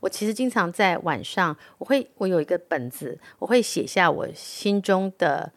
[0.00, 5.50] 我其实经常在晚上，我会我有一个本子，我会写下我心中的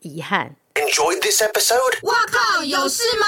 [0.00, 0.54] 遗憾。
[0.74, 2.06] Enjoy this episode。
[2.06, 3.26] 哇靠，有事吗？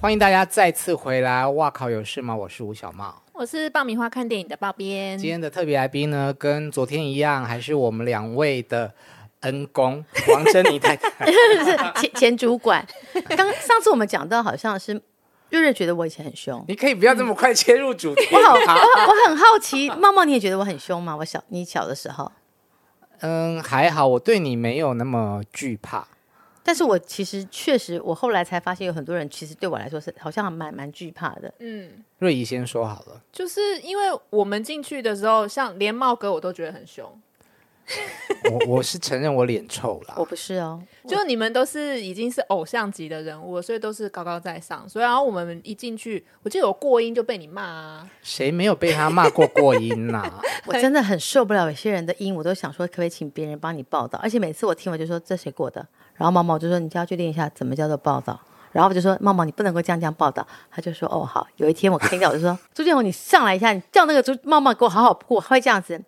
[0.00, 1.44] 欢迎大家再次回来。
[1.44, 2.36] 哇靠，有事吗？
[2.36, 5.18] 我是吴小茂，我是爆米花看电影的爆编。
[5.18, 8.94] 今天的特别来宾呢，跟昨天一样，还是我们两位的。
[9.42, 12.86] 恩公 王珍妮太太 是前前主管。
[13.36, 15.02] 刚上次我们讲到，好像是
[15.52, 16.64] 瑞瑞觉得我以前很凶。
[16.66, 18.26] 你可以不要这么快切入主题。
[18.32, 21.14] 我好， 我我很好奇，茂茂你也觉得我很凶吗？
[21.16, 22.32] 我小你小的时候，
[23.20, 26.08] 嗯，还好，我对你没有那么惧怕。
[26.64, 31.52] 但是我其实确实，我后来才发现，有很多人其实对我来说是好像蛮蛮惧怕的。
[31.58, 37.20] 嗯，瑞怡先说好了，就是因为我们进去的时候，像连茂哥我都觉得很凶。
[38.50, 50.40] 我我是承认我脸臭了，我不是哦，就你们都是已经是偶像级的人物，所以都是高高在上，所以然后我们一进去，我记得有过音就被你骂啊，谁没有被他骂过过音呐、啊？
[50.66, 58.40] 我真的很受不了有些人的音，我都想说可不可以请别人帮你报道，而且每次我听我就说这谁过的，然后毛毛就说你就要去练一下怎么叫做报道，
[58.72, 66.00] 然后我就说茂茂你不能够这样这样报道，他就说哦好，有一天我听到我就说 朱建宏你上来一下，你叫那个朱茂茂给我好好过，他会这样子。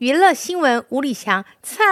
[0.00, 1.84] 娱乐新闻吴理强采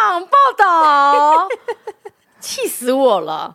[0.00, 1.46] 访报道，
[2.40, 3.54] 气死我了！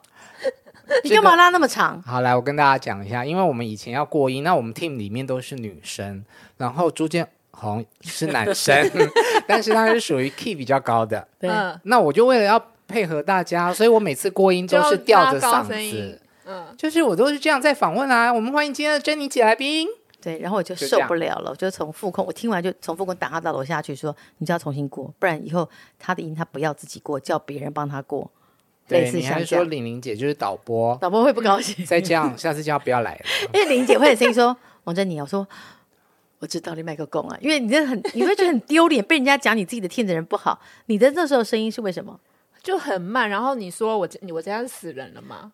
[1.04, 2.00] 你干嘛拉那么长？
[2.06, 6.24] 好，来，我跟大家讲一下，因为我们以前要过音，那我们 team 里面都是女生，
[6.58, 8.92] 然后朱建宏是男生，
[9.48, 11.28] 但是他是属于 key 比较高的。
[11.40, 11.50] 对，
[11.86, 18.32] 那我就为了要配合大家，所以我每次过音都是吊着嗓子，嗯，就是我都是这样在访问啊。
[18.32, 19.88] 我们欢迎今天的珍妮姐来宾。
[20.24, 28.32] 对，然后我就受不了了，就我就从副控，我听完就从副控打他到楼下去说，你就要重新过，不然以后他的音他不要自己过，叫别人帮他过。
[28.88, 31.84] 对，类似像你还说玲玲姐就是导播，导播会不高兴。
[31.86, 33.22] 再这样，下次就要不要来了。
[33.54, 35.46] 因为玲玲姐会很声音说：“王珍妮，我说
[36.40, 40.60] 我知道你麦克风啊，因为你这很，你会觉得很丢脸，被人家讲你自己的天的人不好。
[40.86, 42.18] 你的那时候声音是为什么？
[42.62, 45.52] 就很慢，然后你说我你我这样是死人了吗？”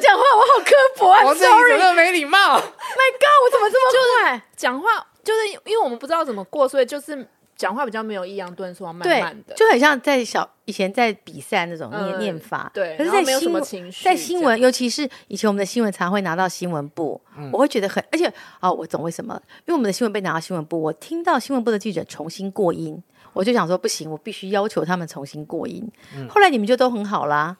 [0.00, 1.22] 讲话，我好刻薄啊！
[1.34, 4.42] Sorry，怎么没礼貌？My God，我怎么这么快？
[4.56, 4.88] 讲话
[5.22, 12.70] 就是因为我们不知道怎么过，所以就是讲话比较没有抑扬顿挫，慢慢的，就很像在小以前在比赛那种念、嗯、念法。
[12.72, 23.02] 对，可是在新闻，没有什么情绪，在新闻，尤其是以前我们的新闻常会拿到新闻部，嗯、我会觉得很，而且哦，我懂为什么，因为我们的新闻被拿到新闻部，我听到新闻部的记者重新过音，
[23.34, 25.86] 我就想说不行，我必须要求他们重新过音。
[26.16, 27.56] 嗯、后来你们就都很好啦。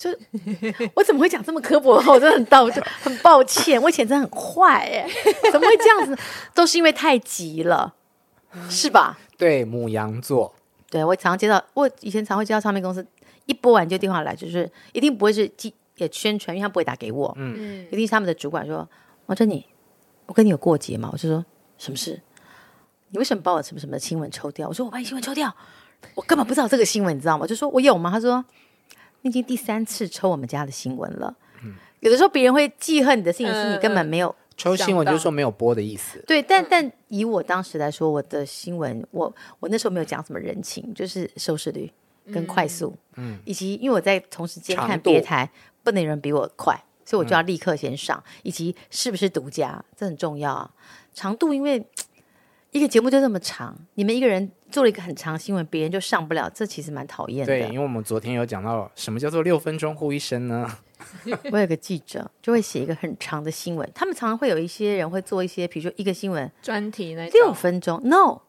[0.00, 0.08] 就
[0.94, 2.14] 我怎么会讲这么刻薄的话？
[2.14, 2.64] 我真的很道
[3.02, 5.06] 很抱歉，我以前真的很坏哎，
[5.52, 6.16] 怎么会这样子？
[6.54, 7.94] 都是因为太急了，
[8.70, 9.18] 是吧？
[9.36, 10.54] 对，母羊座。
[10.88, 13.06] 对，我常常接到，我以前常会接到唱片公司
[13.44, 18.88] 一拨完就电话来，就是一定不会是记也宣传，因为他不会打给我，嗯，一定是他们的主管说
[19.26, 19.66] ：“王珍妮，
[20.24, 21.44] 我跟你有过节吗？”我就说
[21.76, 22.18] ：“什么事？
[23.10, 25.54] 你为什么把我什么什么的新闻抽掉？”我说：“我把你新闻抽掉，
[26.14, 28.42] 我根本不知道这个新闻，你知道吗？”就说：“我有吗？”他说。
[29.22, 36.22] 你已经第三次抽我们家的新闻了，嗯、有的时候别人会记恨你的事情，是你根本没有、嗯嗯、抽新闻，就是说没有播的意思。
[36.26, 41.92] 对，但但以我当时来说，我的新闻，我我那时候没有讲什么人情，就是收视率
[42.32, 45.50] 跟快速，嗯，以及因为我在同时间看别台，
[45.82, 50.70] 不能有人比我快，所以我就要立刻先上，嗯、以及是不是独家，这很重要啊。
[51.12, 51.84] 长度，因为
[52.70, 54.50] 一个节目就这么长，你们一个人。
[54.70, 57.46] 做了一个很长新闻，别人就上不了，这其实蛮讨厌的。
[57.46, 60.66] 对，因为我们昨天有讲到什么叫做六分钟呼一声呢？
[61.50, 68.40] 我有个记者就会写一个很长的新闻，他们常常会有一些人会做一些，比如说一个新闻专题那六分钟，no，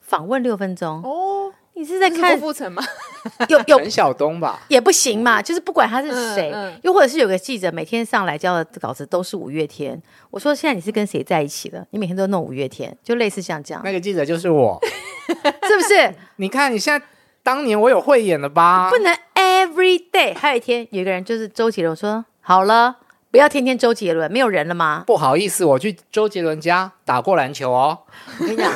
[0.00, 1.52] 访问六分钟哦。
[1.76, 2.80] 你是在看郭富城吗？
[3.48, 4.60] 有有陈晓东吧？
[4.68, 10.00] 也不行嘛，就是不管他是谁，嗯嗯、又或者是有个记者每天上来交的稿子都是五月天。
[10.30, 11.86] 我说现在你是跟谁在一起的？
[11.90, 13.82] 你每天都弄五月天，就类似像这样。
[13.84, 14.78] 那个记者就是我，
[15.66, 16.14] 是不是？
[16.36, 17.06] 你看你现在，
[17.42, 18.90] 当年我有慧眼了吧？
[18.90, 20.34] 不能 every day。
[20.34, 22.96] 还有一天有一个人就是周杰伦，我说好了，
[23.30, 25.04] 不要天天周杰伦，没有人了吗？
[25.06, 28.00] 不好意思，我去周杰伦家打过篮球哦。
[28.40, 28.70] 我跟你讲，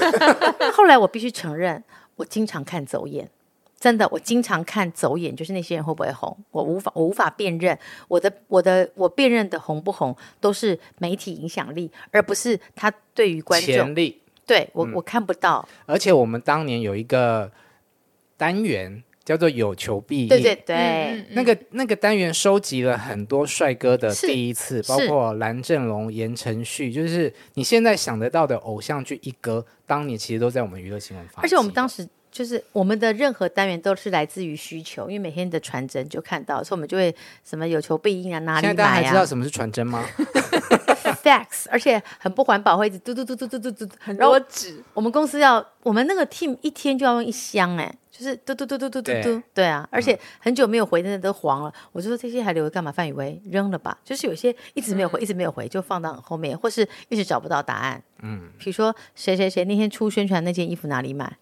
[0.72, 1.84] 后来我必须承认。
[2.16, 3.30] 我经常看走眼，
[3.80, 7.78] 真的，我经常看走眼，就是那些人会不会红，我无法，我无法辨认。
[8.08, 13.72] 我的，我的，我辨认的红不红，都是媒体影响力，而不是他对于观众。
[13.72, 14.20] 潜力。
[14.44, 15.68] 对我，嗯、我看不到。
[15.84, 17.52] 而且我们当年有一个
[18.36, 29.64] 单元叫做“有求必应”，对对对，那个那个单元收集了很多帅哥的第一次，包括蓝正龙、言承旭，就是你现在想得到的偶像剧一哥。
[29.86, 32.08] 当年其实都在我们娱乐新闻发，而且我们当时
[32.38, 37.12] 就是我们的任何单元都是来自于需求，因为每天的传真就看到，所以我们就会
[37.42, 38.70] 什么有求必应啊，哪里买啊？
[38.70, 40.04] 现在大家还知道什么是传真吗
[41.20, 51.72] fax，而且很不环保，会一直嘟嘟嘟嘟嘟嘟嘟，很然后多纸，我们公司要我们那个 team 一天就要用一箱哎，就是嘟嘟嘟嘟嘟嘟嘟，对对啊，而且很久没有回，真的都黄了。
[51.90, 52.92] 我就说这些还留着干嘛？
[52.92, 53.98] 范宇威扔了吧。
[54.04, 58.00] 就是有些一直没有回，一直没有回，就放到后面，或是一直找不到答案。
[58.22, 61.36] 嗯，比如说谁谁谁那天出宣传那件衣服哪里买？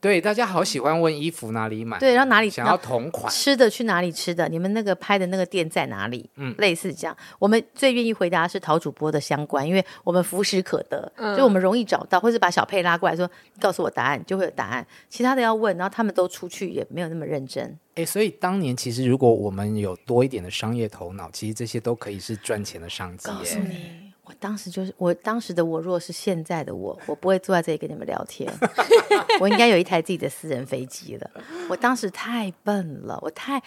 [0.00, 4.48] 对，大家好喜欢问衣服哪里买，对，然后哪里想要同款，吃的去哪里吃的？
[4.48, 6.30] 你们那个拍的那个店在哪里？
[6.36, 14.86] 嗯，类似这样，我们最愿意回答是陶主播的相关，因为我们服食可得，嗯就我们容易找到，或者把小佩拉过来说，你告诉我答案，就会有答案。
[15.10, 17.78] 其他的要问，然后他们都出去，也没有那么认真。
[17.96, 23.28] 哎，所以当年其实如果我们有多一点的商业头脑，其实这些都可以是赚钱的商机。
[23.28, 23.99] 告诉你。
[24.30, 28.48] 我当时就是，我当时的我，若是现在的我，我不会坐在这里跟你们聊天，
[29.40, 31.28] 我应该有一台自己的私人飞机了。
[31.68, 33.60] 我当时太笨了，我太，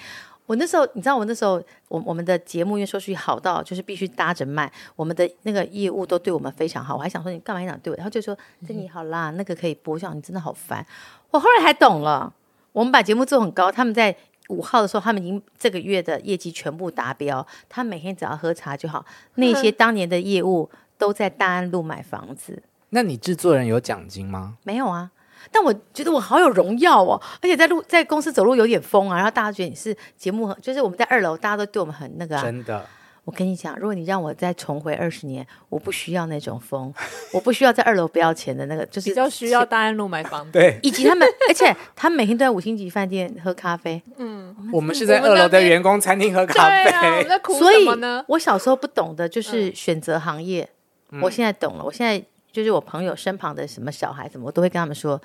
[0.46, 6.96] 我那时候，你知道，我那时候，我我们的节目因为收视率好到，就是必须搭着卖，我们的那个业务都对我们非常好。
[6.96, 7.98] 我还想说，你干嘛一讲对我？
[7.98, 10.86] 然后就说，珍妮好啦，那个可以播，像你真的好烦。
[11.32, 12.34] 我后来还懂了，
[12.72, 14.16] 我们把节目做很高，他们在。
[14.50, 17.46] 五号的时候，他们已经这个月的业绩全部达标。
[17.70, 19.06] 他每天只要喝茶就好。
[19.36, 22.62] 那些 当年的业务都在大安路买房子。
[22.90, 24.58] 那你制作人有奖金吗？
[24.64, 25.10] 没有啊，
[25.52, 32.44] 但我觉得我好有荣耀哦，而且在路在公司走路有点疯啊，然后大家觉得你是节目，就是我们在二楼，大家都对我们很那个、啊。
[32.44, 32.86] 真的。
[33.26, 36.94] 我跟你讲，如果你让我再重回二十年，我不需要那种风，
[37.32, 40.52] 我不需要在二楼不要钱的那个，就是比较需要大安路买房子。
[40.52, 44.02] 对，以及他们，而且他们每天都在五星级饭店喝咖啡。
[44.18, 46.90] 嗯，我们是在二楼的员工餐厅喝咖啡。
[46.90, 48.26] 啊、我在苦所以什么呢？
[48.28, 50.68] 我小时候不懂的就是选择行业，
[51.12, 51.84] 嗯、我现在懂了。
[51.86, 52.22] 我现在
[52.52, 55.22] 就是我朋友身旁的什么小孩什么，我都会跟他们说。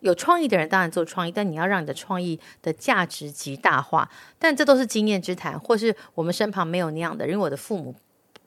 [0.00, 4.08] 有创意的人当然做创意，但你要让你的创意的价值极大化。
[4.38, 7.94] 但这都是经验之谈，或是我们身旁没有那样的，因为我的父母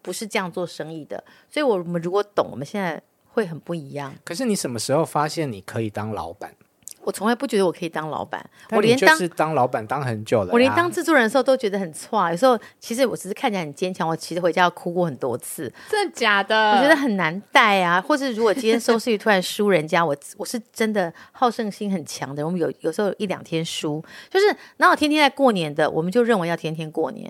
[0.02, 3.02] 不是这样做生意的，所以我们如果懂，我们现在
[3.34, 4.14] 会很不一样。
[4.24, 6.56] 可是你什么时候发现你可以当老板？
[7.04, 10.50] 我从来不觉得我可以当老板，我连当是当老板当很久了。
[10.52, 15.72] 我连当制作人的时候都觉得很挫，有时候其实我只是看起来很坚强，我其实回家要哭过很多次。
[15.90, 16.74] 真的假的？
[16.74, 22.46] 我觉得很难带啊， 或是如果今天收视率突然输人家，我我是真的好胜心很强的。
[22.46, 27.26] 我们有有时候一两天输，就是哪有天天在过年的，我们就认为要天天过年，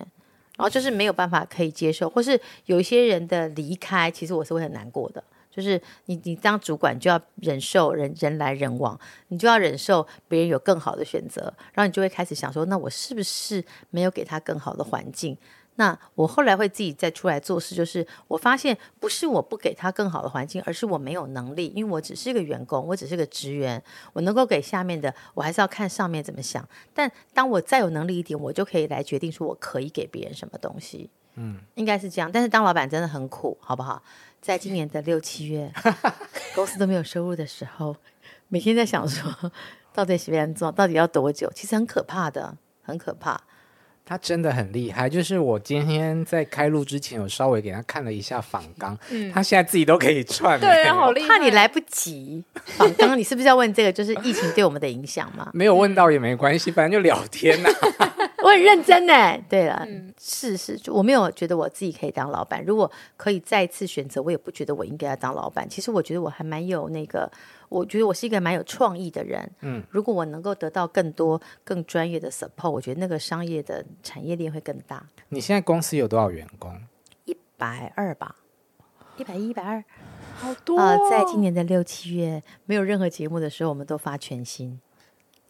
[0.58, 5.24] 然后就是没有办法可以接受，或是有一些人的离开，其实我是会很难过的。
[5.52, 15.38] 就是你，你当主管就要忍受人人来人往，你就要忍受别人有更好的选择，然后你就会开始想说，那我是不是没有给他更好的环境？
[15.76, 23.82] 那我后来会自己再出来做事，就是我发现不是我不给他更好的环境，而是我没有能力，因为我只是一个员工，我只是个职员，
[24.14, 26.68] 我能够给下面的，我还是要看上面怎么想。
[26.94, 31.10] 但当我再有能力一点，我就可以来决定说我可以给别人什么东西。
[31.36, 32.30] 嗯，应该是这样。
[32.30, 34.04] 但是当老板真的很苦，好不好？
[34.42, 35.72] 在今年的六七月，
[36.56, 37.96] 公司都没有收入的时候，
[38.48, 39.52] 每天在想说，
[39.94, 40.72] 到底谁能做？
[40.72, 41.52] 到底要多久？
[41.54, 43.40] 其实很可怕的，很可怕。
[44.04, 51.28] 他真的很厉害，就是我今天在开录之前，有稍微给他看了一下访纲，嗯，他现在自己都可以串，对，好厉害。
[51.28, 53.94] 怕你来不及访纲，你是不是要问这个？
[53.94, 55.52] 就是疫情对我们的影响吗？
[55.54, 58.14] 没有问到也没关系，反正就聊天呐、啊。
[58.44, 59.38] 我很认真呢。
[59.48, 62.64] 对了，嗯、是是，我没有觉得我自己可以当老板。
[62.66, 65.70] 如果可以再次选择，我也不觉得我应该要当老板。
[65.70, 67.32] 其实我觉得我还蛮有那个，
[67.70, 69.50] 我觉得我是一个蛮有创意的人。
[69.62, 75.06] 嗯，如果我能够得到更多更专业的 support，我觉得那个商业的产业链会更大。
[75.30, 76.74] 你现在公司有多少员工？
[77.26, 78.36] 一百二吧，
[79.18, 79.84] 一百一、一百二，
[80.36, 80.82] 好多、哦。
[80.82, 84.80] 呃，在今年的六七月没有任何节目的时候，我们都发全薪。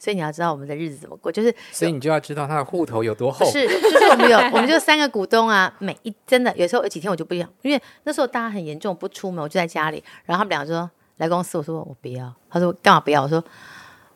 [0.02, 3.46] 所以你要知道我们的日子怎么过，就是所以你就要知道他的户头有多厚。
[3.52, 13.22] 是，就是我们有，我们就三个股东啊，每一真的有时候有几天我就不一样，因为那时候大家很严重不出门，我就在家里，然后他们两个说来公司，我说我不要，他说干嘛不要？
[13.22, 13.44] 我说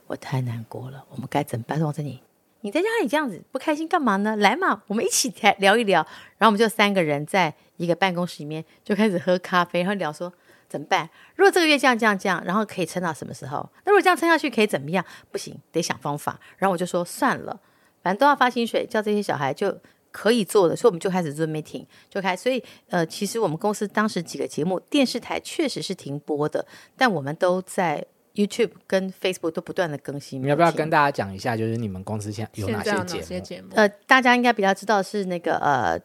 [0.08, 1.78] 我太难过了，我们该怎么办？
[1.78, 2.20] 说王珍妮，
[2.62, 4.36] 你在家里这样子不开心干嘛呢？
[4.38, 6.02] 来嘛，我们一起来聊一聊。
[6.40, 10.34] 然后我们就三个人在一个办公室里面就开始喝咖啡，然后聊说。
[10.76, 11.10] 怎么办？
[11.36, 13.70] 如果这个月这样这样这样，然后可以撑到什么时候？
[13.86, 15.06] 那如果这样撑下去可以怎么样？
[15.32, 16.38] 不行，得想方法。
[16.58, 17.58] 然后我就说算了，
[18.04, 19.74] 反正都要发薪水，叫这些小孩就
[20.12, 22.36] 可以做的，所以我们就开始做 meeting，就开。
[22.36, 26.68] 所以呃，其实我们公司当时几个节目，电视台确实是停播的，
[26.98, 30.44] 但我们都在 YouTube 跟 Facebook 都不断的更新。
[30.44, 33.04] 你要不要跟大家讲一下，就是你们公司现在有哪些节目？
[33.04, 33.70] 哪些节目？
[33.76, 35.98] 呃，大家应该比较知道是那个呃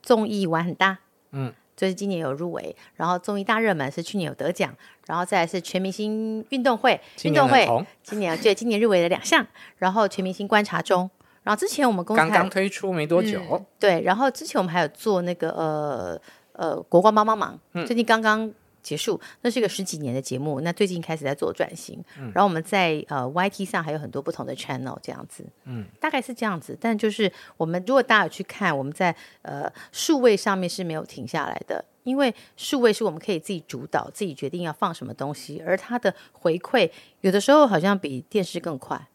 [0.00, 0.98] 综艺玩很大，
[1.32, 1.52] 嗯。
[1.78, 4.74] 就是今年有入围，然后综艺大热门是去年有得奖，
[5.06, 7.68] 然后再来是全明星运动会，运动会
[8.02, 11.08] 今年对今年入围了两项，然后全明星观察中，
[11.44, 16.20] 然后之前我们公司刚刚推出没多久，嗯，对，然后之前我们还有做那个呃
[16.54, 17.56] 呃国光帮帮忙，
[17.86, 18.52] 最近刚刚
[18.88, 26.76] 结束，那是一个十几年的节目，那最近开始在做转型，然后我们在呃 YT 上还有很多不同的 channel 这样子，嗯，大概是这样子。
[26.80, 31.84] 但就是我们如果大家有去看，我们在呃数位上面是没有停下来的。
[32.04, 36.90] 因为数位是我们可以自己主导、自己决定要放什么东西，而它的回馈
[37.20, 39.08] 有的时候好像比电视更快。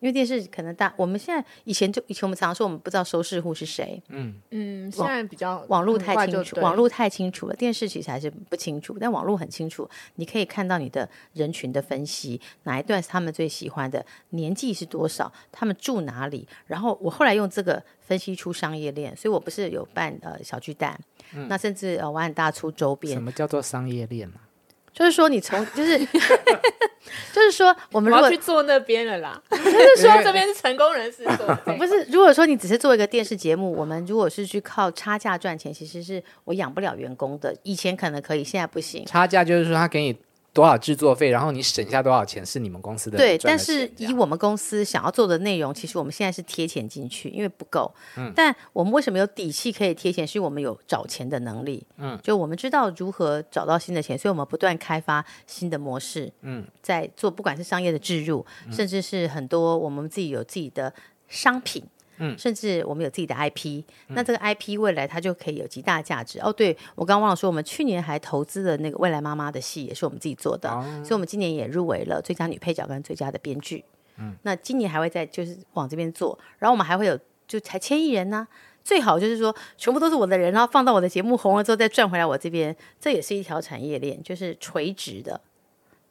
[0.00, 4.34] 因为电视可能大，我们现在以前就以前我们常说我们不知道收视户是谁，嗯。
[4.50, 20.98] 嗯，现在比较网络太清楚，网络太清楚了，电视其实还是不清楚，但网络很清楚，你可以看到你的人群的分析，哪一段是他们最喜欢的，年纪是多少，他们住哪里，然后我后来用这个分析出商业链，所以我不是有办呃小巨蛋，
[21.34, 24.49] 嗯、那甚至呃玩很大出周边，什么叫做商业链呢、啊？
[24.92, 25.98] 就是说，你从 就是，
[27.32, 32.04] 就是说，我们如果我要去做那边了啦，就是说 这边是成功人士做，不是。
[32.10, 37.54] 如果说你只是做一个电视节目，我们如果是去靠差价赚钱，其实是我养不了员工的。
[37.62, 39.04] 以前可能可以，现在不行。
[39.06, 40.16] 差价就是说他给你。
[40.52, 43.16] 多少制作费，然后你省下多少钱是你们公司的。
[43.16, 47.92] 对，但是以我们公司想要做的内容，其实我们现在是贴钱进去，因为不够。
[48.16, 48.32] 嗯。
[48.34, 50.26] 但我们为什么有底气可以贴钱？
[50.26, 51.86] 是因为我们有找钱的能力。
[51.98, 52.18] 嗯。
[52.22, 56.32] 就我们知道如何找到新的钱，所以我们不断开发新的模式。
[56.42, 56.66] 嗯。
[56.82, 60.92] 在做不管是商业的置入，嗯、甚至是很多我们自己有自己的
[61.28, 61.84] 商品。
[62.20, 66.38] 嗯，甚至我们有自己的 IP，嗯，那这个 IP 未来它就可以有极大价值。
[66.40, 73.84] 哦，对，我刚刚忘了说，我们去年还投资了那个未来妈妈的戏，也是我们自己做的，哦，所以我们今年也入围了最佳女配角跟最佳的编剧。
[74.18, 78.46] 嗯，那今年还会再就是往这边做，然后我们还会有就才千亿人呢，
[78.84, 85.40] 最好就是说全部都是我的人，然后放到我的节目红了之后再赚回来我这边，这也是一条产业链，就是垂直的。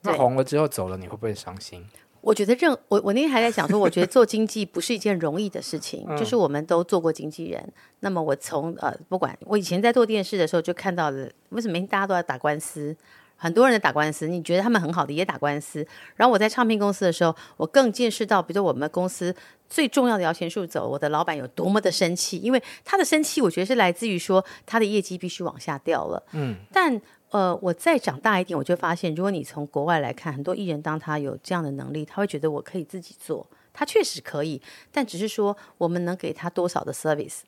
[0.01, 1.85] 那红了之后走了，你会不会伤心？
[2.21, 7.73] 我觉得任我我那天还在想说， 我觉得做经济不是一件容易的事情，嗯、就是我们都做过经纪人。
[8.01, 12.95] 那么我从呃不管我以前在做电视的时候就看到了，为什么大家都在打官司，
[13.35, 15.85] 很多人在打官司，你觉得他们很好的也打官司。
[16.15, 19.35] 然后我在唱片公司的时候，我更见识到，比如说我们公司
[19.69, 26.23] 最重要的摇钱树走，我的老板有多么的生气，因为他的生气，我觉得是来自于说他的业绩必须往下掉了。
[26.33, 27.01] 嗯，但。
[27.31, 34.59] 呃，我再长大一点，我就发现，如果你从国外来看，很多艺人当他有这样的能力，他会觉得我可以自己做，他确实可以，
[34.91, 37.41] 但只是说我们能给他多少的 service，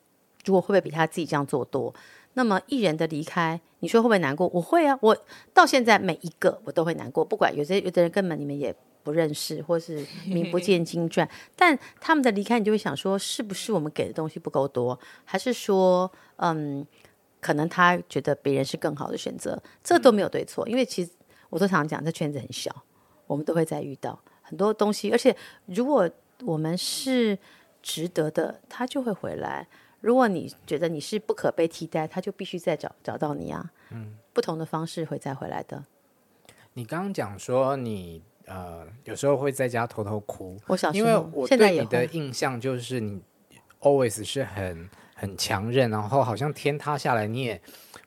[0.44, 1.92] 如果会不会比他自己这样做多？
[2.34, 4.48] 那么艺人的离开，你说会不会难过？
[4.54, 5.16] 我会啊，我
[5.52, 8.72] 到现在每一个我都会难过，不管有些有的人根本你们也
[9.02, 16.86] 不认识，或是名不见经传， 但他们的离开，你就会想说，是不是我们给的东西不够多，还是说，嗯？
[17.42, 21.10] 可能他觉得别人是更好的选择，这都没有对错，因为其实
[21.50, 22.70] 我都常讲，这圈子很小，
[23.26, 26.08] 我们都会再遇到很多东西，而且如果
[26.44, 27.36] 我们是
[27.82, 29.66] 值得的，他就会回来；
[30.00, 33.72] 如果你觉得你是不可被替代，他就必须再找找到你啊。
[33.90, 35.84] 嗯，不同的方式会再回来的。
[36.74, 43.20] 你刚刚讲说你呃有时候会在家偷偷哭，我小时候，因为我对你的印象就是你
[43.80, 44.88] always 是很。
[45.22, 47.60] 很强韧，然后好像天塌下来你也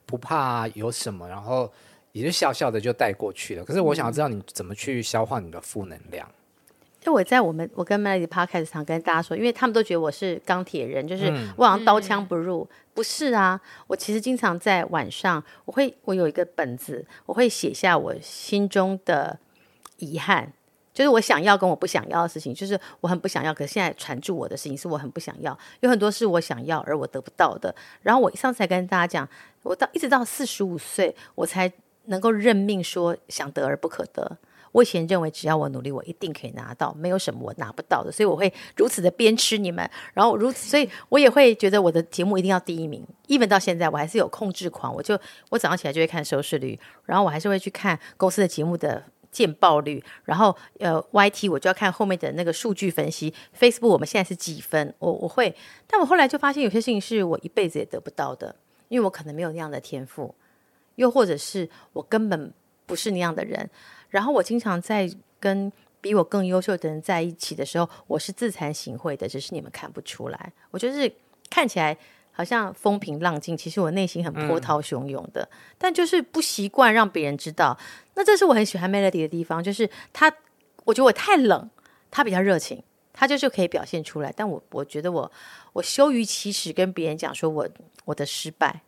[0.06, 1.72] 不怕有什么，然后
[2.12, 3.64] 也就笑笑的就带过去了。
[3.64, 6.30] 可是我想要知道你怎么去消化你的负能量。
[7.06, 12.68] 因为我在我们我跟 Melody Podcast 常跟大家说，因为他们都觉得我是钢铁人，就是我好像刀枪不入。
[12.70, 19.40] 嗯、不是啊，我其实经常在晚上，我会我有一个本子，我会写下我心中的
[19.98, 20.52] 遗憾。
[20.96, 25.56] 就是我想要跟我不想要的事情，就是我很不想要，可是现在缠住我的事情是我很不想要。
[25.82, 27.76] 有很多是我想要而我得不到的。
[28.02, 29.30] 然后我上次才跟大家讲，
[29.64, 31.70] 我到一直到四十五岁，我才
[32.06, 34.38] 能够认命，说想得而不可得。
[34.72, 38.12] 我以前认为只要我努力，我一定可以拿到，没有什么我拿不到的。
[38.12, 43.06] 所以我会如此的鞭笞你们，然后如此，所以我也会觉得我的节目一定要第一名。
[43.28, 45.18] even 到现在，我还是有控制狂，我就
[45.50, 49.04] 我早上起来就会看收视率，然后我还是会去看公司的节目的。
[49.36, 53.34] 见报率，然后呃，YT 我就要看后面的那个数据分析。
[53.60, 54.96] Facebook 我们现在是几分？
[55.00, 55.54] 我我会，
[55.86, 58.56] 但我后来就发现有些事情是我一辈子也得不到的，
[58.88, 60.34] 因为我可能没有那样的天赋，
[60.96, 62.54] 又或者是我根本
[62.86, 63.70] 不是那样的人。
[64.10, 70.54] 然后我经常在跟比我更优秀的人在一起的时候，我是自惭形秽的，只是你们看不出来。
[70.72, 71.12] 我就是
[71.50, 71.98] 看起来。
[72.38, 77.78] 好像风平浪静，其实我内心很波涛汹涌的，嗯、但就是不习惯让别人知道。
[78.16, 80.30] 那这是我很喜欢 Melody 的地方，就是他，
[80.84, 81.70] 我觉得我太冷，
[82.12, 84.34] 他比较热情，他就是可以表现出来。
[84.36, 85.32] 但我我觉得我
[85.72, 87.70] 我羞于启齿跟别人讲说我
[88.04, 88.82] 我的失败，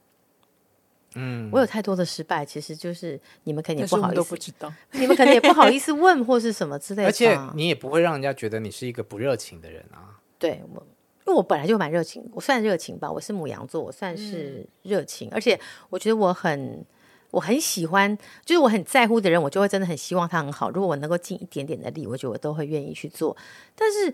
[1.15, 10.19] 嗯，我有太多的失败，其实就是你们肯定不好意思都不知道， 你们可能也不好意思问或是什么之类的， 而且你也不会让人家觉得你是一个不热情的人啊。
[10.37, 10.85] 对我。
[11.27, 16.85] 因为我本来就蛮热情，我算热情吧，我是母羊座，我算是热情，嗯、而且我觉得我很
[17.31, 20.69] 我很喜欢，就是我很在乎的人，我就会真的很希望他很好。
[20.71, 23.35] 如果我能够尽一点点的力，我觉得我都会愿意去做。
[23.75, 24.13] 但是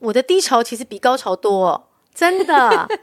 [0.00, 2.88] 我的低潮其实比高潮多，真的。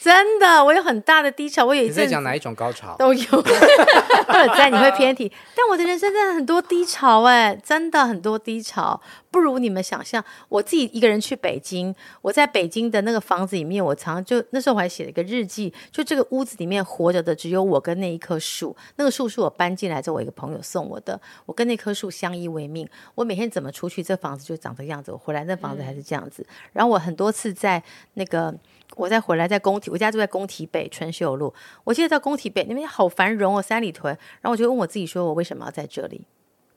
[0.00, 1.66] 真的，我有很大的低潮。
[1.66, 2.94] 我有一在讲哪一种高潮？
[2.96, 5.30] 都有， 或者在你会偏题。
[5.54, 8.98] 但我的人生真的很多低潮，哎，真的很多低潮，
[9.30, 10.24] 不如你们想象。
[10.48, 18.76] 我自己一个人去北京，我在北京的那个房子里面，我常常就那时候我还写了一个日记，就这个屋子里面活着的只有我跟那一棵树。
[18.96, 21.20] 那个树是我搬进来之后，我一个朋友送我的。
[21.46, 22.88] 我跟那棵树相依为命。
[23.14, 26.42] 我每天怎么出去，这房子就长这个样子；我回来，那房子还是这样子。
[26.48, 27.82] 嗯、然后我很多次在
[28.14, 28.54] 那个。
[28.96, 31.54] 我再回来，在工体，我家住在工体北春秀路。
[31.84, 34.12] 我记得在工体北那边好繁荣哦，三里屯。
[34.40, 36.22] 然后我就问我自己说，我为什么要在这里？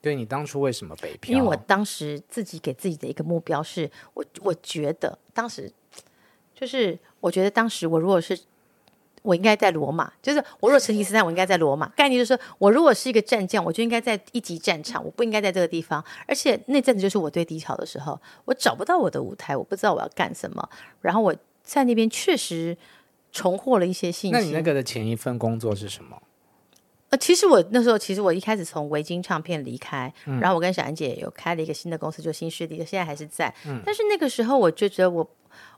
[0.04, 1.34] 对，你当初为什么北漂？
[1.34, 5.72] 因为我当时自己给自己的一个目标是，我我觉得当时
[6.54, 8.38] 就是，我觉得当时我如果是
[9.22, 11.88] 我应该在罗马，就是我若成吉思汗，我应该在罗马。
[11.96, 16.04] 概念就是，我如果是一个战将，我就应该在一级战场，我不应该在这个地方。
[16.28, 20.68] 而且那阵子就是我最低潮的时候，我找不到我的舞台，我不知道我要干什么，
[21.00, 21.34] 然后我。
[21.66, 22.76] 在那边确实
[23.32, 24.32] 重获了一些信心。
[24.32, 26.22] 那你那个的前一份工作是什么？
[27.14, 33.54] 呃，其实我那时候其实我一开始从维京唱片离开，嗯、然后我跟小安姐有开了一个新的公司，就新势力，现在还是在。
[33.66, 35.30] 嗯、但是那个时候我就觉得我。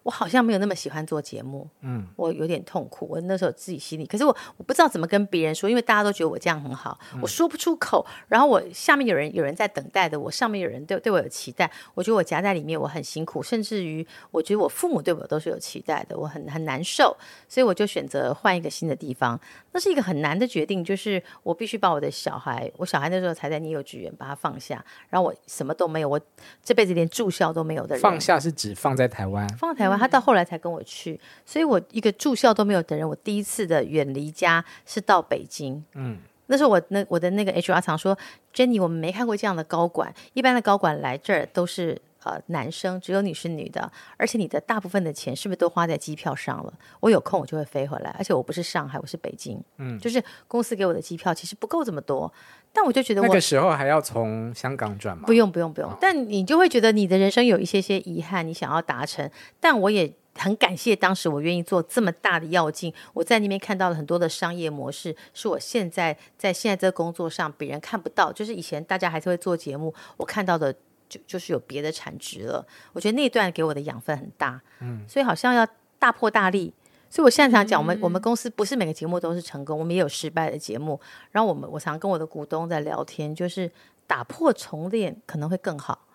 [0.03, 3.07] 我好像没有那么喜欢做节目，嗯，我有点痛苦。
[3.11, 8.07] 我那时候自己心里，可是我我不知道怎么跟别人说，因为大家都觉得我这样很好，嗯、我说不出口。
[8.29, 11.71] 然后我下面有人有人在等待的，我上面有人对对我有期待。
[11.95, 17.17] 我觉得我夹在里面，我很辛苦，甚至于我觉得我父母对我都是有期待的，我很很难受。
[17.49, 19.39] 所以我就选择换一个新的地方。
[19.73, 24.85] 那是一个很难的决定，就是我必须把我的小孩，我小孩那时候才在你幼稚园，把他放下。
[25.11, 26.21] 然后我什么都没有，我
[26.63, 28.01] 这辈子连住校都没有的人。
[28.03, 29.99] 放下是指放在台湾，放在台湾。
[29.99, 35.85] 他到后来才跟我去，所以我一个住校都没有的人，我第一次的远离家是到北京。
[35.95, 38.17] 嗯，那时候我那我的那个 HR 常说
[38.55, 42.01] ，Jenny，我们没看过这样的高管，一般的高管来这儿都是。
[42.27, 46.73] 呃，男生只有你是女的，而且你的大部分的钱是不是都花在机票上了？
[46.99, 52.33] 我有空我就会飞回来，而且我不是上海，我是北京，嗯，就是公司给我的机票其实不够这么多，
[52.73, 55.23] 但我就觉得我那个时候还要从香港转吗？
[55.25, 59.31] 不用不用不用，但你就会觉得你的人生有一些些遗憾，你想要达成。
[59.61, 70.75] 但我也很感谢当时我愿意做这么大的要进，我在那边看到了很多的商业模式，是我现在在现在这个工作上别人看不到，就是以前大家还是会做节目，我看到的。
[71.09, 75.67] 就就是有别的产值了，我觉得那一段给我的养分很大，嗯，所以好像要
[75.99, 76.73] 大破大立，
[77.09, 81.01] 所以我现在常讲，我们、嗯、我们公司不是每个节目都是成功，我们也有失败的节目。
[81.31, 83.71] 然后我们我常跟我的股东在聊天，就是
[84.07, 86.07] 打破重练可能会更好，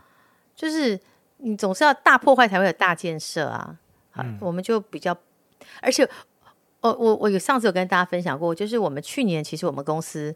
[0.55, 0.99] 就是
[1.37, 3.77] 你总是要大破坏才会有大建设啊，
[4.11, 5.17] 好，嗯、我们就比较，
[5.81, 6.07] 而且
[6.81, 10.35] 我我我有上次有跟大家分享过，就是我们去年其实我们公司。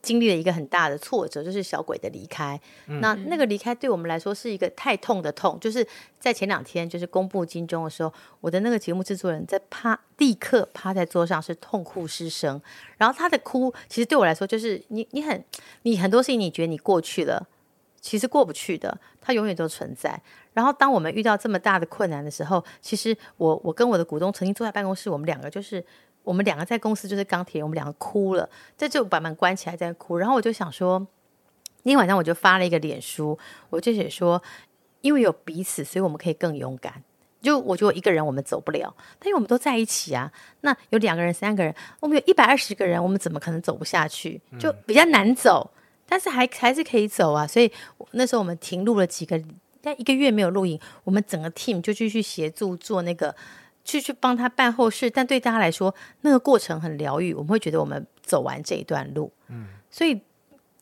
[0.00, 2.58] 经历了一个很大的挫折，就是小鬼的离开。
[2.86, 5.86] 嗯、那那个离开对我们来说是一个太痛的痛，就是
[6.18, 12.60] 在前两天就是公布金钟的时候，我的那个节目制作人在趴，立刻趴在桌上是痛哭失声。
[12.96, 15.44] 然后他的哭，其实对我来说就是你你很
[15.82, 17.46] 你很多事情你觉得你过去了，
[18.00, 20.20] 其实过不去的，它永远都存在。
[20.54, 25.84] 然后当我们遇到这么大的困难的时候，其实我我跟我的股东曾经坐在办公室，我们两个就是。
[26.24, 30.16] 我们两个在公司就是钢铁，我们两个哭了，在就把门关起来在哭。
[30.16, 31.06] 然后我就想说，
[31.82, 34.42] 那天晚上我就发了一个脸书，我就写说，
[35.02, 37.02] 因为有彼此，所以我们可以更勇敢。
[37.42, 40.32] 就我觉得一个人我们走不了，但因为我们都在一起啊。
[40.62, 44.40] 那有两个人、三个人，我们有一百二十个人，我们怎么可能走不下去？
[44.58, 45.70] 就比较难走，
[46.08, 47.46] 但是还还是可以走啊。
[47.46, 47.70] 所以
[48.12, 49.38] 那时候我们停录了几个，
[49.82, 53.36] 但一个月没有录影，我们整个 team 就继续协助做那个。
[53.84, 57.34] 去去帮他办后事，但对大家来说，那个过程很疗愈。
[57.34, 60.20] 我们会觉得我们走完这一段路，嗯，所以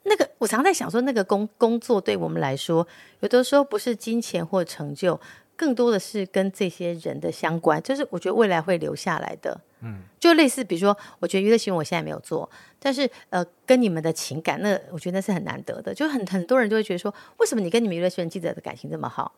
[0.04, 2.86] 那个我常在想说，那个工工作对我们来说，
[3.20, 5.20] 有的时候不是金钱或成就，
[5.56, 19.32] 更多的是跟这些人的相关，就是我觉得未来会留下来的，嗯，就类似比如说，我觉得娱乐新闻我现在没有做，但是呃，跟你们的情感，那我觉得那是很难得的，就很很多人就会觉得说，为什么你跟你们娱乐新闻记者的感情这么好？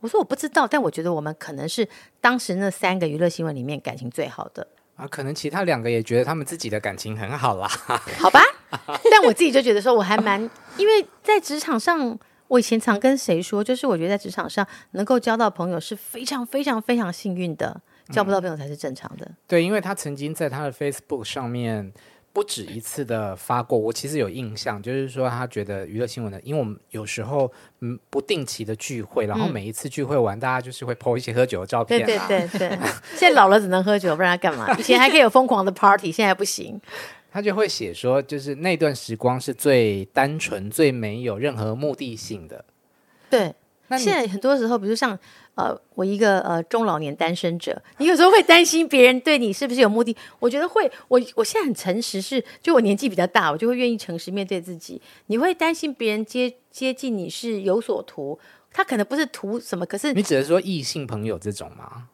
[0.00, 1.88] 我说我不知道，但我觉得我们可能是
[2.20, 5.06] 当时那三个娱乐新闻里面感情最好的啊。
[5.08, 7.66] 可能其他两个也觉得他们自己的感情很好啦。
[8.18, 8.40] 好吧，
[9.10, 10.40] 但我自己就觉得说我还蛮，
[10.76, 17.80] 因为在职场上，我以前常跟谁说，就是我觉得在职场上能够交到朋友是非常非常非常幸运的，
[18.12, 19.26] 交不到朋友才是正常的。
[19.26, 21.92] 嗯，对，因为他曾经在他的 Facebook 上面
[22.32, 32.78] 不止一次的发过，我其实有印象，就是说他觉得娱乐新闻的，因为我们有时候嗯不定期的聚会，然后每一次聚会完，嗯、大家就是会 po 一些喝酒的照片，对对对对。
[33.16, 34.72] 现在老了只能喝酒，不然他干嘛？
[34.78, 36.80] 以前还可以有疯狂的 party，现在不行。
[37.30, 42.64] 他就会写说，就是那段时光是最单纯、最没有任何目的性的。
[43.28, 43.54] 对，
[43.88, 45.18] 那现在很多时候，比如像。
[45.58, 50.16] 呃，我一个呃中老年单身者，你有时候会担心别人对你是不是有目的？
[50.38, 55.02] 我觉得会，我我现在很诚实是，是就我年纪比较大，我就会愿意诚实面对自己。
[55.26, 58.38] 你会担心别人接接近你是有所图，
[58.72, 62.06] 他可能不是图什么，可是你只是说异性朋友这种吗？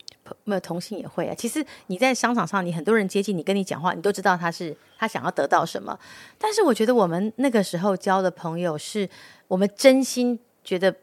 [0.45, 1.35] 没有同性也会啊。
[1.37, 5.99] 其实你在商场上，你很多人接近你，跟你讲话，你都知道他是他想要得到什么。
[6.39, 9.07] 但是我觉得我们那个时候交的朋友，是
[9.49, 10.97] 我们真心觉得。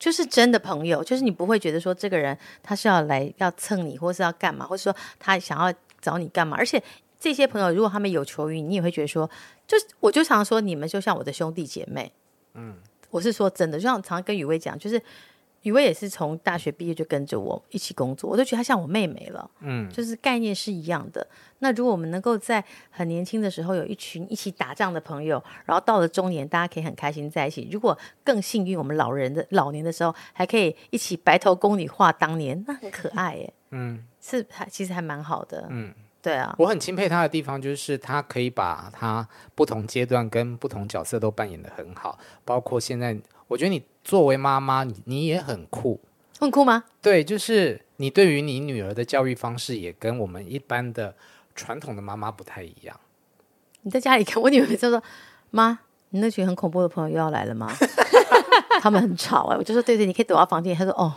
[0.00, 6.56] 就是真的朋友，就是你不会觉得说这个人他是要来要蹭你，或是要干嘛，或者说他想要找你干嘛。
[6.56, 6.82] 而且
[7.20, 9.30] 这些朋友如果他们有求于你，你也会觉得说，
[9.68, 12.10] 就是我就常说你们就像我的兄弟姐妹。
[12.54, 12.74] 嗯，
[13.10, 15.00] 我是说真的，就像常常跟雨薇讲，就是。
[15.62, 19.50] 雨薇也是从大学毕业就跟着我一起工作，我都觉得她像我妹妹了。
[19.60, 21.26] 嗯，就是概念是一样的。
[21.58, 27.68] 那如果我们能够在很年轻的时候有一群一起打仗的朋友，然后到了中年，大家可以很开心在一起。
[27.70, 33.52] 如果更幸运，我们老人的老年的时候还可以一起白头宫女话当年，那很可爱耶。
[33.72, 35.66] 嗯，是还其实还蛮好的。
[35.68, 35.92] 嗯，
[36.22, 43.14] 对啊，我很钦佩他的地方就是他可以把他不同阶段跟不同角色都扮演的很好，包括现在。
[43.50, 46.00] 我觉得你作为妈妈，你你也很酷，
[46.38, 46.84] 很酷吗？
[47.02, 51.12] 对，就是你对于你女儿的教育方式也跟我们一般的
[51.56, 52.98] 传统的妈妈不太一样。
[53.82, 55.02] 你在家里看我女儿就说
[55.50, 57.68] ：“妈，你那群很恐怖的朋友又要来了吗？
[58.80, 61.12] 他们很吵哎、欸！”我就说：“对对，你可以躲到房间。”他说：“哦，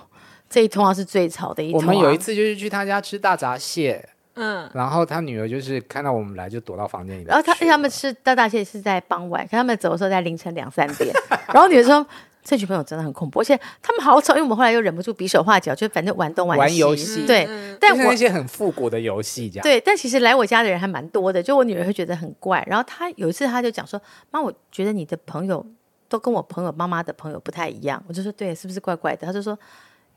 [0.49, 4.09] 这一通话是最吵的一通。”我们有一次就是去他家吃大闸蟹。
[4.35, 7.27] 嗯，然后他女儿就是看到我们来就躲到房间里面。
[7.27, 11.13] 然后他他们吃大闸蟹是在傍晚，看他们走的时候在凌晨两三点。
[11.53, 12.05] 然后女儿说
[12.43, 16.61] ：“这群朋友真的很恐怖，而且他们好吵。”因为我们后来又忍不住比手画脚，就反正玩东玩西。
[16.61, 17.45] 玩游戏，对。
[17.47, 19.63] 嗯、但我那些很复古的游戏，这样。
[19.63, 22.63] 对，但其实来我家的人还蛮多的，就我女儿会觉得很怪。
[22.65, 25.63] 然后她有一次她就讲说：“妈，我觉得你的朋友
[26.09, 29.57] 都跟我朋友妈妈的朋友不太一样。”我就说：“对，是不是怪怪的？”她就说：“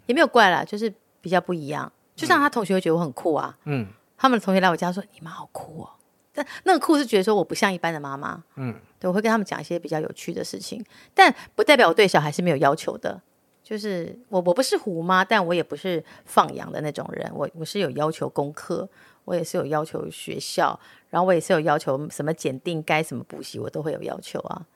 [0.07, 1.93] 也没有怪啦，就是比较不一样。
[2.17, 3.87] 就像她同学会觉得我很酷啊。”嗯。
[4.17, 5.91] 他们的同学来我家说：“你妈好酷哦！”
[6.33, 8.43] 但那个酷是觉得说我不像一般的妈妈。
[8.57, 13.21] 嗯，对，我会跟他们讲一些比较有趣的事情，但不代表我对小孩是没有要求的。
[13.63, 17.29] 就是我我不是虎妈，但我也不是放养的那种人。
[17.35, 18.89] 我我是有要求功课，
[19.25, 20.79] 我也是有要求学校，
[21.11, 24.67] 然后我也是有要求什么检定该什么补习，我都会有要求啊。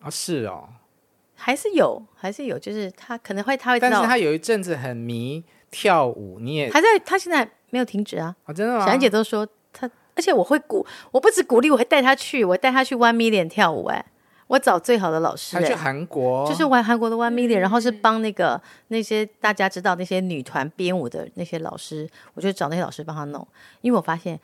[0.00, 0.68] 啊，是哦，
[1.34, 7.48] 还是有，还是有，就是他可能会他会知道，但是他有一阵子很迷跳舞，你也还在，他现在。
[7.76, 8.34] 没有停止啊！
[8.46, 8.86] 哦、真的吗？
[8.86, 13.84] 小安姐都说她，而且我会鼓，我不止鼓励，我会带她去，我带她去 One Million 跳舞。
[13.86, 14.02] 哎，
[14.46, 18.58] 我找最好的老师，去韩国，就是玩韩国的 One Million，然后是帮那个
[18.88, 23.46] 那些大家知道那些女团编舞的那些老师，我就找那些老师帮她弄，
[23.82, 24.40] 因为我发现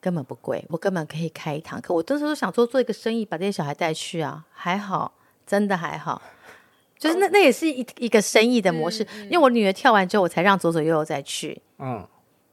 [0.00, 1.94] 根本不贵，我根本可以开一堂课。
[1.94, 5.12] 我当时都想做做一个生意，把这些小孩带去啊，还好，
[5.46, 6.20] 真的还好，
[6.98, 9.04] 就是那那也是一一个生意的模式。
[9.04, 12.04] 嗯嗯、因为我女儿跳完之后，我才让左左右右再去，嗯。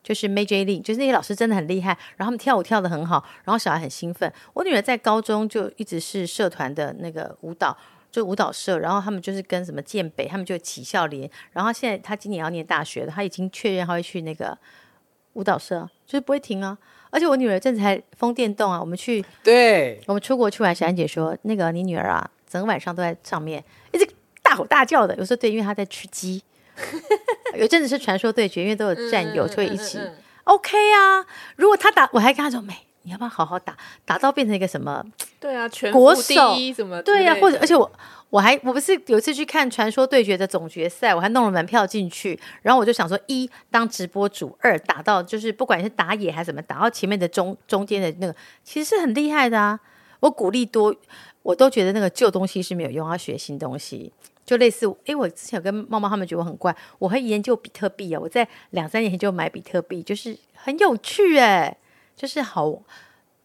[0.03, 4.31] 就是 Major League，就是那些老师真的很厉害，然后他们跳舞跳得很好，然后小孩很兴奋。
[4.53, 7.75] 我女儿在高中就一直是社团的那个舞蹈，
[8.11, 14.57] 就舞蹈社，然后他们就是跟什么建北，他们就起校联，然后现在她今年要念大学了，她已经确认她会去那个
[15.33, 16.77] 舞蹈社，就是不会停啊。
[17.09, 23.63] 而且我女儿这次还疯电动啊，我们去，对，我们出国去玩，小安姐说那个你女儿啊，整个晚上都在上面
[23.93, 24.05] 一直
[24.41, 25.15] 大吼大叫的。
[25.15, 26.43] 有时候对，因为她在吃鸡。
[27.55, 29.99] 有阵子是传说对决，因为都有战友，就会一起。
[30.45, 33.77] OK 啊，如果他打，我还跟他说：“妹，你要不要好好打？
[34.05, 35.03] 打到变成一个什么？
[35.39, 37.01] 对啊，全国手什么？
[37.01, 37.89] 对呀、啊，或者而且我
[38.29, 42.37] 我还我不是有一次去看传说对决的总决赛，我还弄了门票进去。
[42.61, 49.79] 然后我就想说：一当直播主，二打到就是不管是打野还是怎么，打到前面的中中间的那个，其实是很厉害的啊。
[50.19, 50.93] 我鼓励多，
[51.41, 54.11] 我都觉得那个旧东西是没有用，要学新东西。”
[54.45, 58.19] 就类似，哎，我之前有跟猫猫他们觉得我很怪，我会研究比特币啊。
[58.19, 61.77] 我在两三年前就买比特币，就是很有趣哎，
[62.15, 62.69] 就是好，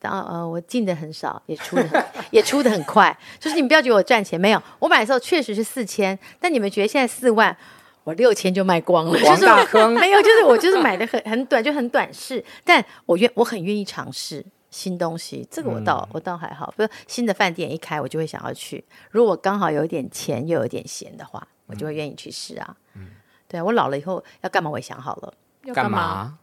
[0.00, 3.16] 当呃我进的很少，也出的 也出的很快。
[3.38, 7.56] 就是你们不要觉得我赚钱没有，我买的时候确实是四千，但你们觉得现在四万，
[8.02, 9.18] 我六千就卖光了。
[9.18, 9.46] 就是
[9.94, 14.44] 没有，就是我就是买的很很短，就很短视，但我愿我很愿意尝试。
[14.70, 16.72] 新东西，这个我倒、嗯、我倒还好。
[16.76, 18.84] 不是新的饭店一开，我就会想要去。
[19.10, 22.76] 如果刚好有一点钱又有一点闲的话，我就会愿意去试啊。
[22.94, 23.08] 嗯，
[23.46, 25.34] 对啊，我老了以后要干嘛，我也想好了。
[25.74, 26.38] 干嘛？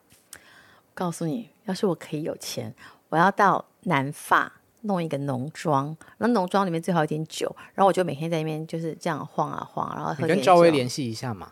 [0.94, 2.74] 告诉你，要是我可以有钱，
[3.10, 10.28] 我我要到南法弄一个农庄，那农庄里面最好有点酒，然后我就每天在那边就是这样晃啊晃，然后喝点酒。
[10.28, 11.50] 你跟赵薇联系一下嘛。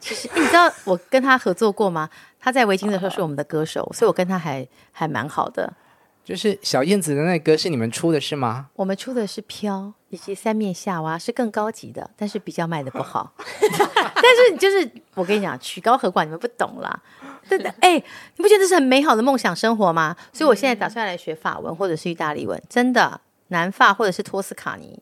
[0.00, 2.10] 其实你知道我跟他合作过吗？
[2.40, 5.72] 他在维京的时候是我们的歌手，所以我跟他还还蛮好的。
[6.24, 8.70] 就是小燕子的那歌是你们出的是吗？
[8.74, 9.76] 我们出的是《飘》
[10.08, 13.34] 以及《三面夏娃》，是更高级的，但是比较卖的不好。
[13.60, 16.98] 但是就是我跟你讲，曲高和寡，你们不懂啦。
[17.46, 20.16] 真的，哎，你不觉得这是很美好的梦想生活吗？
[20.32, 24.98] 所以我现在打算来学法文或者是意大利文，真的，南法或者是托斯卡尼。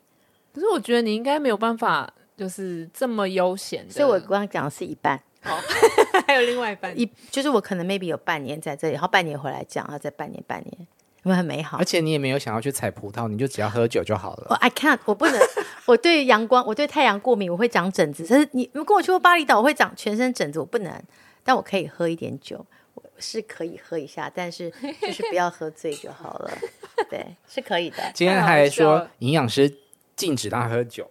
[0.52, 3.88] 可是我觉得你应该没有办法，就是这么悠闲。
[3.88, 5.56] 所以我刚刚讲的是一半，哦，
[6.26, 10.88] 还有另外一半， 一就是我可能 maybe 有半年在这里，然后半年回来讲，然后再半年半年。
[11.24, 14.46] 因为很美好，而且你也没有想要去采葡萄，你就只要喝酒就好了。
[14.50, 15.40] 我、oh, I can't，我不能，
[15.86, 18.26] 我对阳光，我对太阳过敏，我会长疹子。
[18.28, 21.02] 但是你如果我去过巴厘岛，我会长全身疹子，我不能。
[21.44, 24.68] 但我可以喝一点酒，我是可以喝一下，但是
[25.00, 26.50] 就是不要喝醉就好了。
[27.08, 27.98] 对，是可以的。
[28.12, 29.72] 今天还说营养师
[30.16, 31.08] 禁止他喝酒，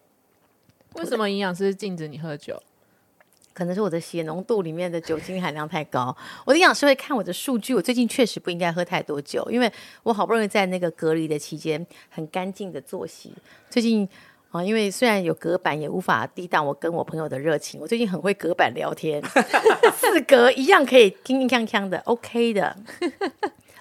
[0.95, 2.61] 为什么营养师禁止你喝酒？
[3.53, 6.15] 可能是我的血浓度里面的酒精含量太高。
[6.45, 9.71] 我的营养师会看我的数据，我最近确实不应该喝太多酒，因为
[10.03, 13.33] 我好不容易在那个隔离的期间很干净的作息。
[13.69, 14.07] 最近
[14.51, 17.79] 啊，因为虽然有隔板，也无法抵挡我跟我朋友的热情。
[17.79, 19.21] 我最近很会隔板聊天，
[19.95, 22.75] 四隔一样可以铿铿锵锵的，OK 的。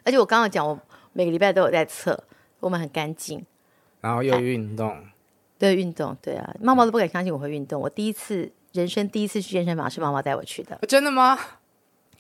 [0.04, 0.78] 而且我刚刚讲，我
[1.12, 2.22] 每个礼拜都有在测，
[2.60, 3.44] 我们很干净，
[4.00, 4.96] 然后又运动，
[5.58, 7.80] 对运动，对啊，妈妈都不敢相信我会运动。
[7.80, 8.50] 我第一次。
[8.72, 10.78] 人生第一次去健身房是妈妈带我去的。
[10.88, 11.38] 真的吗？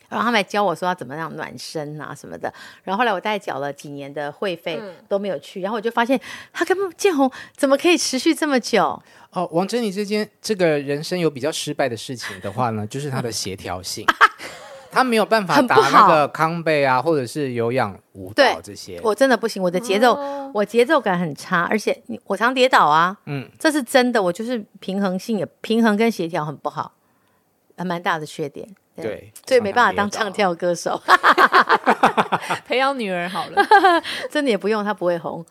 [0.08, 2.52] 然后他们还教我说要怎么样暖身啊什么的。
[2.82, 6.20] 然后后来我大概缴了几年的会费都没有去，然后我就发现
[6.52, 9.00] 他跟建宏怎么可以持续这么久？
[9.30, 14.04] 哦，王珍妮之间这个人生有比较失败的事情的话呢，就是他的协调性。
[14.90, 19.00] 他没有办法打那个康贝啊，或者是有氧舞蹈这些。
[19.02, 23.16] 我真的不行，我的节奏，哦、我节奏感很差，而且我常跌倒啊。
[23.26, 26.92] 嗯，这是真的，我就是平衡性也平衡跟协调很不好，
[27.76, 28.68] 还蛮大的缺点。
[28.96, 31.00] 对，对所以没办法当唱跳歌手。
[32.66, 33.62] 培养女儿好了，
[34.30, 35.44] 真的也不用，她不会红。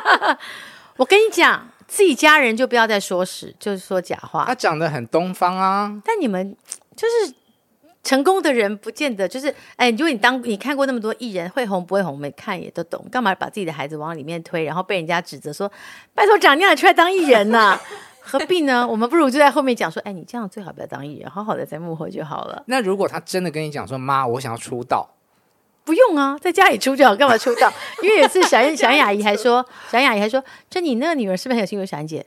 [0.96, 4.44] 我跟你讲，自己家人就不要再说实，就是说假话。
[4.44, 6.54] 他长得很东方啊，但你们
[6.94, 7.34] 就是。
[8.04, 15.70] 成功的人不见得就是哎，如果你当你看过那么多艺人会红不会红，没看也都懂，干嘛把自己的孩子往里面推，然后被人家指责说，
[16.14, 17.80] 拜托长那样出来当艺人呐、啊？
[18.20, 18.86] 何必呢？
[18.86, 22.62] 我们不如就在后面讲说，哎，你这样最好不要当艺人，好好的在幕后就好了。
[22.66, 25.08] 那如果他真的跟你讲说，妈，我想要出道，
[25.82, 27.72] 不用啊，在家里出就好，干嘛出道？
[28.02, 31.80] 因为有一次小燕小燕阿姨还说，小燕阿姨还说，就你那个女儿是不是很有心？
[31.80, 32.26] 我小燕姐，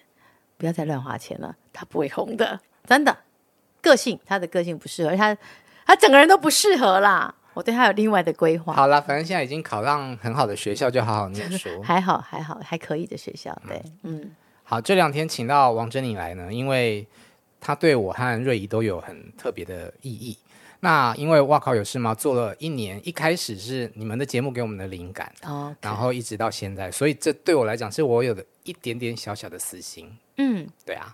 [0.57, 3.15] 不要再乱花钱了，她不会红的，真的。
[3.79, 5.35] 个性，她的个性不适合她。
[5.91, 8.71] 他整个人都不适合啦，我对他有另外的规划。
[8.71, 11.67] 好了，反正现在已经考上很好的学校，就好好念书。
[11.83, 13.53] 还好，还好，还可以的学校。
[13.67, 14.21] 对，嗯。
[14.21, 14.31] 嗯
[14.63, 17.05] 好，这两天请到王珍妮来呢，因为
[17.59, 20.37] 他对我和瑞怡都有很特别的意义。
[20.79, 22.15] 那因为哇靠有事吗？
[22.15, 25.75] 做了一年，一开始是你们的节目给我们的灵感，Okay.
[25.81, 30.09] 然后一直到现在，所以这对我来讲是我有的一点点小小的私心。
[30.37, 31.13] 嗯，对啊。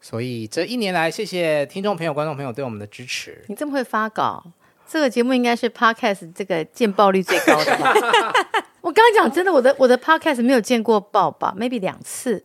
[0.00, 3.44] 所以这一年来，谢谢听众朋友、观众朋友对我们的支持。
[3.48, 4.44] 你这么会发稿，
[4.86, 7.92] 这个节目应该是 Podcast 这个见报率最高的吧？
[8.80, 12.44] 我刚刚讲真的，我的我的 Podcast 没有见过报吧？Maybe 两次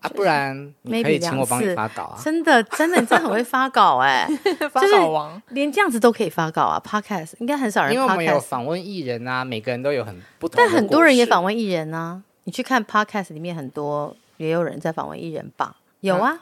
[0.00, 2.18] 啊，不然你可以请我帮你发稿啊！
[2.22, 12.22] 真的，真的，你真的很会发稿哎、欸， 发稿王，连这样子都可以发稿啊！Podcast 应该很少人，因为我们有访问艺人啊，每个人都有很不同，但很多人也访问艺人啊。
[12.44, 15.76] 你去看 Podcast 里面，很多也有人在访问艺人吧？
[16.00, 16.40] 有啊。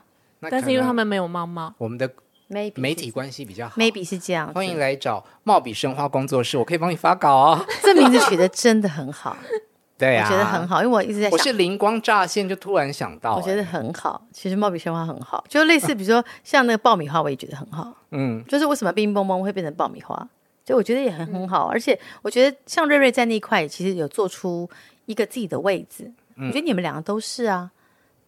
[0.50, 2.11] 但是因为他们没有猫猫，我们的
[2.48, 4.52] 媒体关系比较好，maybe 是这样。
[4.54, 7.66] 欢迎来找茂比生花工作室，我可以帮你发稿哦。
[7.83, 9.37] 这名字取得真的很好，
[9.96, 14.26] 对啊，我觉得很好，因为我一直在想，我是灵光乍现就突然想到，我觉得很好。
[14.30, 17.92] 其实茂比生花很好，就类似比如说像那个爆米花，我也觉得很好。
[18.11, 20.28] 嗯，就是为什么冰冰蹦蹦会变成爆米花，
[20.64, 21.66] 就我觉得也很很好。
[21.68, 24.68] 而且我觉得像瑞瑞在那一块，其实有做出
[25.07, 26.12] 一个自己的位置。
[26.37, 27.70] 我觉得你们两个都是啊。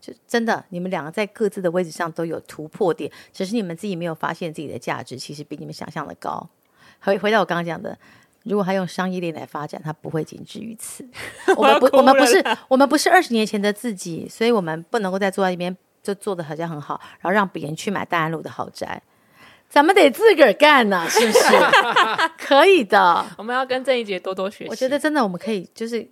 [0.00, 6.48] 就真的，你们两个在各自的位置上都有突破点，只是你们自己没有发现自己的价值，其实比你们想象的高。
[7.00, 7.98] 回回到我刚刚讲的，
[8.44, 11.04] 如果他用商业链来发展，他不会仅止于此。
[11.56, 19.02] 我们不，我们不是，我们不是二十年前的自己，所以我们不能够再坐在一边就做的好像很好，然后让别人去买大安路的豪宅，
[19.68, 21.44] 咱们得自个儿干呢，是不是？
[22.38, 24.70] 可以的，我们要跟郑怡杰多多学习。
[24.70, 26.06] 我觉得真的，我们可以就是。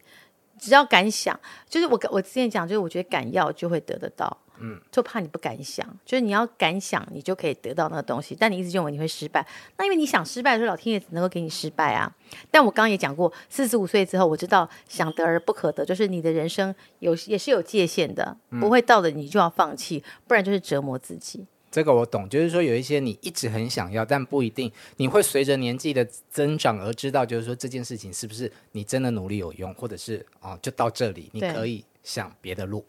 [0.65, 4.39] 只要敢想，就是我我之前讲，就是我觉得敢要就会得得到。
[4.61, 8.37] 嗯，就怕你不敢想，就是你要敢想，你就可以得到那个东西。
[8.39, 9.45] 但你一直认为你会失败，
[9.77, 12.11] 那因为你想失败的时候，老天爷只能够给你失败啊。
[12.53, 21.45] 但我刚刚也讲过，四十五岁之后，我知道想得而不可得，就是你的人生有也是有界限的，不会到了你就要放弃，不然就是折磨自己。
[21.75, 32.85] 这个我懂，就是说有一些你一直很想要，但不一定你会随着年纪的增长而知道，就是说这件事情是不是你真的努力有用，或者是哦就到这里，你可以想别的路。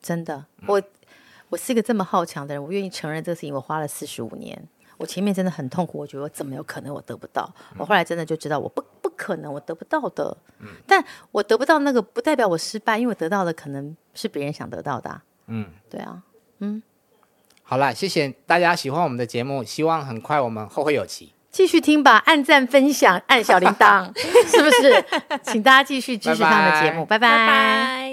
[0.00, 0.80] 真的，我
[1.48, 3.52] 我是一个这么好强的人，我愿意承认这个事情。
[3.52, 4.62] 我花了四十五年，
[4.96, 7.52] 我前面真的很痛苦，我觉得我怎么有可能我得不到？
[7.76, 10.36] 我后来真的就知道我不不可能，我得不到的。
[10.60, 15.24] 嗯，但我得不到那个不代表我失败，因为我得到的可能是别人想得到的啊。
[15.48, 16.22] 嗯，对啊，
[16.60, 16.80] 嗯。
[17.66, 24.06] 好啦，谢谢大家喜欢我们的节目，希望很快我们后会有期，继续听吧，按赞、分享、按小铃铛，
[24.46, 25.04] 是不是？
[25.42, 27.28] 请大家继续支持他们的节目，拜拜。
[27.28, 28.03] 拜拜。